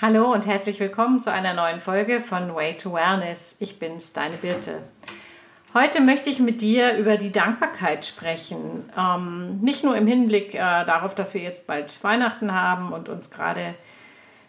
[0.00, 3.56] Hallo und herzlich willkommen zu einer neuen Folge von Way to Wellness.
[3.58, 4.84] Ich bin's, deine Birte.
[5.74, 8.88] Heute möchte ich mit dir über die Dankbarkeit sprechen.
[8.96, 13.32] Ähm, nicht nur im Hinblick äh, darauf, dass wir jetzt bald Weihnachten haben und uns
[13.32, 13.74] gerade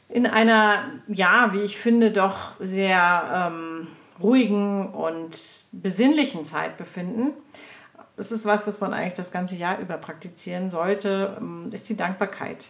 [0.07, 3.87] in einer, ja, wie ich finde, doch sehr ähm,
[4.21, 7.31] ruhigen und besinnlichen Zeit befinden.
[8.17, 11.97] Das ist was, was man eigentlich das ganze Jahr über praktizieren sollte, ähm, ist die
[11.97, 12.67] Dankbarkeit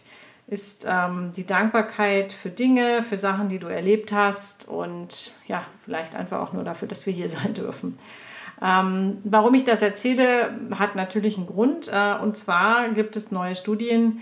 [0.49, 6.15] ist ähm, die Dankbarkeit für Dinge, für Sachen, die du erlebt hast und ja, vielleicht
[6.15, 7.97] einfach auch nur dafür, dass wir hier sein dürfen.
[8.61, 11.89] Ähm, warum ich das erzähle, hat natürlich einen Grund.
[11.91, 14.21] Äh, und zwar gibt es neue Studien,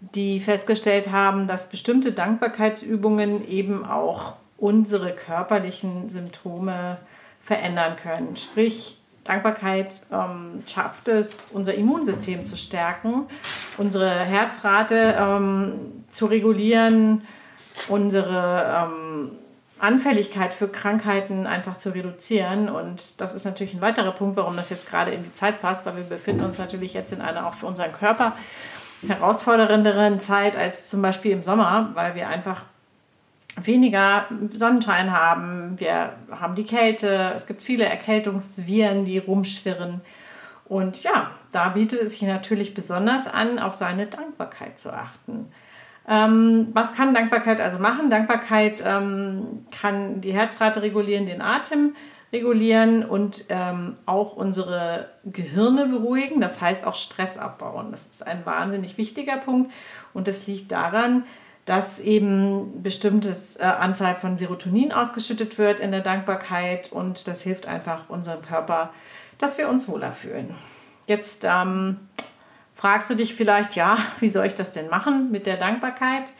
[0.00, 6.98] die festgestellt haben, dass bestimmte Dankbarkeitsübungen eben auch unsere körperlichen Symptome
[7.40, 8.36] verändern können.
[8.36, 8.97] Sprich,
[9.28, 13.26] Dankbarkeit ähm, schafft es, unser Immunsystem zu stärken,
[13.76, 17.22] unsere Herzrate ähm, zu regulieren,
[17.88, 19.30] unsere ähm,
[19.78, 22.70] Anfälligkeit für Krankheiten einfach zu reduzieren.
[22.70, 25.84] Und das ist natürlich ein weiterer Punkt, warum das jetzt gerade in die Zeit passt,
[25.84, 28.32] weil wir befinden uns natürlich jetzt in einer auch für unseren Körper
[29.06, 32.64] herausfordernderen Zeit als zum Beispiel im Sommer, weil wir einfach
[33.66, 40.00] weniger Sonnenschein haben, wir haben die Kälte, es gibt viele Erkältungsviren, die rumschwirren.
[40.64, 45.50] Und ja, da bietet es sich natürlich besonders an, auf seine Dankbarkeit zu achten.
[46.06, 48.10] Ähm, was kann Dankbarkeit also machen?
[48.10, 51.94] Dankbarkeit ähm, kann die Herzrate regulieren, den Atem
[52.32, 57.90] regulieren und ähm, auch unsere Gehirne beruhigen, das heißt auch Stress abbauen.
[57.90, 59.72] Das ist ein wahnsinnig wichtiger Punkt
[60.12, 61.24] und das liegt daran,
[61.68, 67.66] dass eben bestimmtes äh, Anzahl von Serotonin ausgeschüttet wird in der Dankbarkeit und das hilft
[67.66, 68.90] einfach unserem Körper,
[69.36, 70.54] dass wir uns wohler fühlen.
[71.06, 71.98] Jetzt ähm,
[72.74, 76.32] fragst du dich vielleicht, ja, wie soll ich das denn machen mit der Dankbarkeit?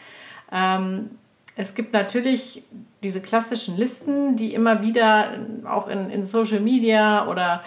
[0.50, 1.10] Ähm,
[1.56, 2.62] es gibt natürlich
[3.02, 5.32] diese klassischen Listen, die immer wieder
[5.68, 7.62] auch in, in Social Media oder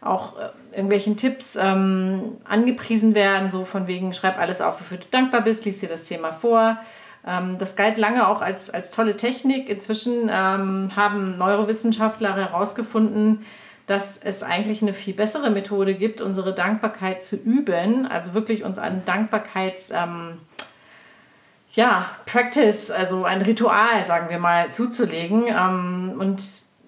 [0.00, 5.06] auch äh, irgendwelchen Tipps ähm, angepriesen werden, so von wegen, schreib alles auf, wofür du
[5.10, 6.78] dankbar bist, lies dir das Thema vor.
[7.26, 9.68] Ähm, das galt lange auch als, als tolle Technik.
[9.68, 13.44] Inzwischen ähm, haben Neurowissenschaftler herausgefunden,
[13.86, 18.78] dass es eigentlich eine viel bessere Methode gibt, unsere Dankbarkeit zu üben, also wirklich uns
[18.78, 19.90] an Dankbarkeits...
[19.90, 20.38] Ähm,
[21.72, 25.44] ja, Practice, also ein Ritual, sagen wir mal, zuzulegen.
[25.46, 26.42] Ähm, und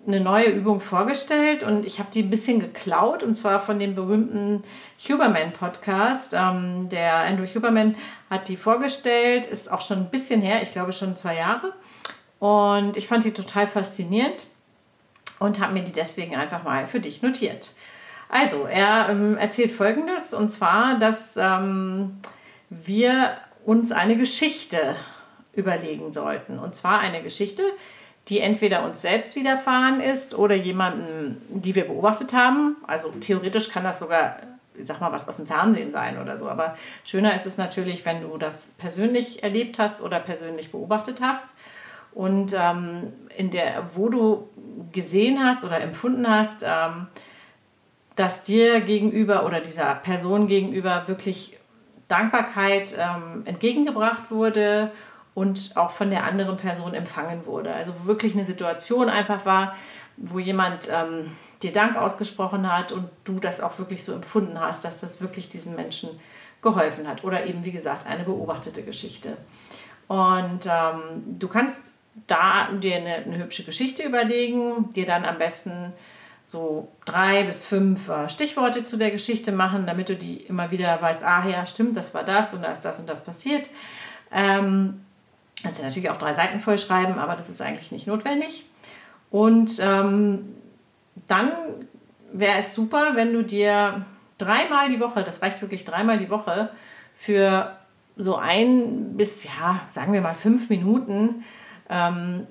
[0.07, 3.95] eine neue Übung vorgestellt und ich habe die ein bisschen geklaut und zwar von dem
[3.95, 4.63] berühmten
[5.09, 6.35] Huberman Podcast.
[6.35, 7.95] Ähm, der Andrew Huberman
[8.29, 11.73] hat die vorgestellt, ist auch schon ein bisschen her, ich glaube schon zwei Jahre.
[12.41, 14.47] Und ich fand die total faszinierend
[15.39, 17.71] und habe mir die deswegen einfach mal für dich notiert.
[18.29, 22.19] Also, er ähm, erzählt folgendes und zwar, dass ähm,
[22.71, 24.97] wir uns eine Geschichte
[25.53, 26.59] überlegen sollten.
[26.59, 27.63] Und zwar eine Geschichte,
[28.29, 32.77] die entweder uns selbst widerfahren ist oder jemanden, die wir beobachtet haben.
[32.87, 34.37] Also theoretisch kann das sogar,
[34.77, 36.49] ich sag mal, was aus dem Fernsehen sein oder so.
[36.49, 41.57] Aber schöner ist es natürlich, wenn du das persönlich erlebt hast oder persönlich beobachtet hast.
[42.15, 44.49] Und ähm, in der, wo du
[44.93, 47.09] gesehen hast oder empfunden hast, ähm,
[48.15, 51.59] dass dir gegenüber oder dieser Person gegenüber wirklich
[52.09, 54.93] Dankbarkeit ähm, entgegengebracht wurde
[55.35, 57.73] und auch von der anderen Person empfangen wurde.
[57.73, 59.75] Also wo wirklich eine Situation einfach war,
[60.17, 61.33] wo jemand ähm,
[61.63, 65.49] dir Dank ausgesprochen hat und du das auch wirklich so empfunden hast, dass das wirklich
[65.49, 66.11] diesen Menschen
[66.61, 67.25] geholfen hat.
[67.25, 69.37] Oder eben, wie gesagt, eine beobachtete Geschichte.
[70.09, 75.93] Und ähm, du kannst da dir eine, eine, hübsche Geschichte überlegen, dir dann am besten
[76.45, 81.01] so drei bis fünf äh, Stichworte zu der Geschichte machen, damit du die immer wieder
[81.01, 83.71] weißt, ah ja, stimmt, das war das und da ist das und das passiert.
[84.31, 85.01] Ähm,
[85.63, 88.65] Kannst du natürlich auch drei Seiten voll schreiben, aber das ist eigentlich nicht notwendig.
[89.31, 90.55] Und ähm,
[91.27, 91.53] dann
[92.33, 94.05] wäre es super, wenn du dir
[94.39, 96.71] dreimal die Woche, das reicht wirklich dreimal die Woche,
[97.15, 97.77] für
[98.17, 101.45] so ein bis, ja, sagen wir mal fünf Minuten
[101.89, 102.47] ähm,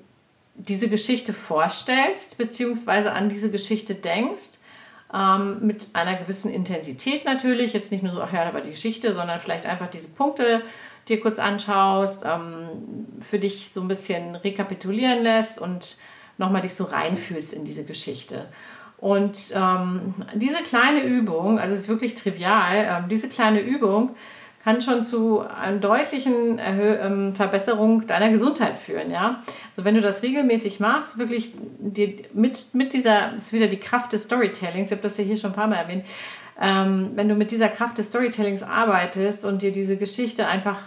[0.54, 4.60] diese Geschichte vorstellst, beziehungsweise an diese Geschichte denkst,
[5.12, 7.72] ähm, mit einer gewissen Intensität natürlich.
[7.72, 10.62] Jetzt nicht nur so, ach ja, da war die Geschichte, sondern vielleicht einfach diese Punkte
[11.08, 15.96] dir kurz anschaust, ähm, für dich so ein bisschen rekapitulieren lässt und
[16.38, 18.48] nochmal dich so reinfühlst in diese Geschichte.
[18.98, 24.14] Und ähm, diese kleine Übung, also es ist wirklich trivial, ähm, diese kleine Übung
[24.64, 29.10] kann schon zu einer deutlichen Erhö ähm, Verbesserung deiner Gesundheit führen.
[29.10, 29.42] Ja?
[29.70, 34.12] Also wenn du das regelmäßig machst, wirklich dir mit, mit dieser, ist wieder die Kraft
[34.12, 36.06] des Storytellings, ich habe das ja hier schon ein paar Mal erwähnt,
[36.60, 40.78] ähm, wenn du mit dieser Kraft des Storytellings arbeitest und dir diese Geschichte einfach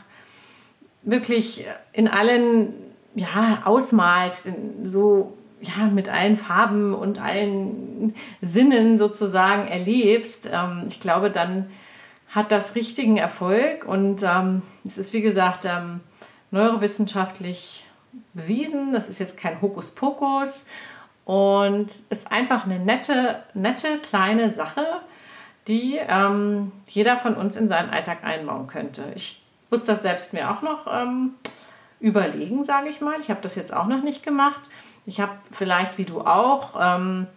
[1.04, 2.74] wirklich in allen
[3.14, 4.52] ja, ausmalst,
[4.84, 11.68] so ja, mit allen Farben und allen Sinnen sozusagen erlebst, ähm, ich glaube, dann
[12.36, 16.02] hat das richtigen Erfolg und ähm, es ist, wie gesagt, ähm,
[16.52, 17.86] neurowissenschaftlich
[18.34, 18.92] bewiesen.
[18.92, 20.66] Das ist jetzt kein Hokuspokus
[21.24, 24.86] und ist einfach eine nette, nette kleine Sache,
[25.70, 29.14] die ähm, jeder von uns in seinen Alltag einbauen könnte.
[29.16, 29.42] Ich
[29.72, 31.36] muss das selbst mir auch noch ähm,
[32.02, 33.20] überlegen, sage ich mal.
[33.22, 34.62] Ich habe das jetzt auch noch nicht gemacht.
[35.06, 37.28] Ich habe vielleicht, wie du auch, ähm,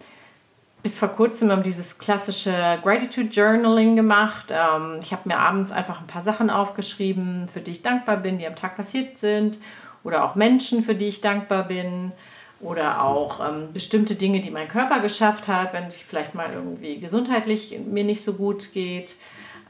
[0.88, 4.46] bis vor kurzem dieses klassische Gratitude Journaling gemacht.
[4.50, 8.38] Ähm, ich habe mir abends einfach ein paar Sachen aufgeschrieben, für die ich dankbar bin,
[8.38, 9.58] die am Tag passiert sind.
[10.02, 12.12] Oder auch Menschen, für die ich dankbar bin.
[12.61, 16.99] Oder auch ähm, bestimmte Dinge, die mein Körper geschafft hat, wenn es vielleicht mal irgendwie
[16.99, 19.17] gesundheitlich mir nicht so gut geht.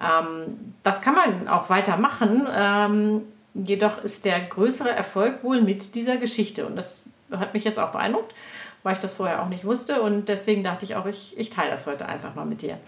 [0.00, 2.46] Ähm, das kann man auch weitermachen.
[2.54, 3.22] Ähm,
[3.54, 6.64] jedoch ist der größere Erfolg wohl mit dieser Geschichte.
[6.64, 8.34] Und das hat mich jetzt auch beeindruckt,
[8.82, 10.02] weil ich das vorher auch nicht wusste.
[10.02, 12.78] Und deswegen dachte ich auch, ich, ich teile das heute einfach mal mit dir.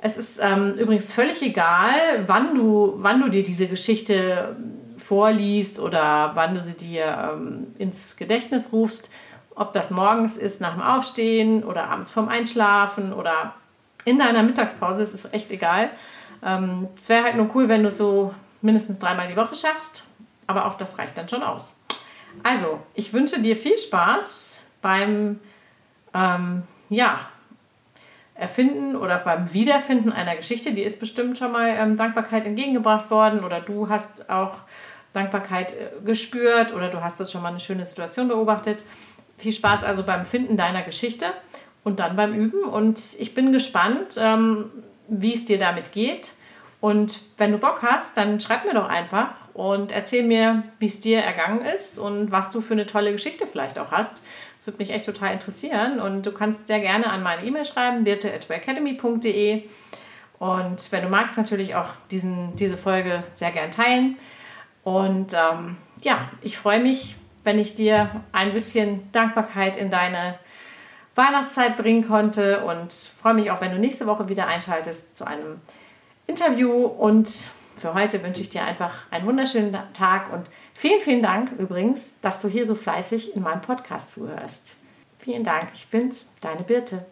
[0.00, 4.54] Es ist ähm, übrigens völlig egal, wann du, wann du dir diese Geschichte
[4.96, 9.10] vorliest oder wann du sie dir ähm, ins Gedächtnis rufst.
[9.54, 13.54] Ob das morgens ist nach dem Aufstehen oder abends vorm Einschlafen oder
[14.04, 15.90] in deiner Mittagspause, es ist echt egal.
[16.42, 20.06] Ähm, es wäre halt nur cool, wenn du es so mindestens dreimal die Woche schaffst,
[20.46, 21.80] aber auch das reicht dann schon aus.
[22.42, 25.40] Also, ich wünsche dir viel Spaß beim
[26.12, 27.20] ähm, ja,
[28.34, 30.72] Erfinden oder beim Wiederfinden einer Geschichte.
[30.72, 34.58] Die ist bestimmt schon mal ähm, Dankbarkeit entgegengebracht worden oder du hast auch
[35.14, 38.84] Dankbarkeit äh, gespürt oder du hast das schon mal eine schöne Situation beobachtet.
[39.38, 41.26] Viel Spaß also beim Finden deiner Geschichte
[41.82, 42.64] und dann beim Üben.
[42.64, 44.70] Und ich bin gespannt, ähm,
[45.08, 46.32] wie es dir damit geht.
[46.82, 50.98] Und wenn du Bock hast, dann schreib mir doch einfach und erzähl mir, wie es
[50.98, 54.24] dir ergangen ist und was du für eine tolle Geschichte vielleicht auch hast.
[54.56, 56.00] Das würde mich echt total interessieren.
[56.00, 59.62] Und du kannst sehr gerne an meine E-Mail schreiben, birte.academy.de.
[60.40, 64.16] Und wenn du magst, natürlich auch diesen, diese Folge sehr gern teilen.
[64.82, 67.14] Und ähm, ja, ich freue mich,
[67.44, 70.36] wenn ich dir ein bisschen Dankbarkeit in deine
[71.14, 75.60] Weihnachtszeit bringen konnte und freue mich auch, wenn du nächste Woche wieder einschaltest zu einem
[76.26, 76.86] Interview.
[76.86, 82.20] Und für heute wünsche ich dir einfach einen wunderschönen Tag und vielen, vielen Dank übrigens,
[82.20, 84.76] dass du hier so fleißig in meinem Podcast zuhörst.
[85.18, 87.06] Vielen Dank, ich bin's, deine Birte.